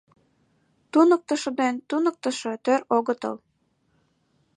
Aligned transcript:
—Туныктышо 0.91 1.49
ден 1.59 1.75
туныктышо 1.89 2.51
тӧр 2.65 2.81
огытыл. 2.97 3.35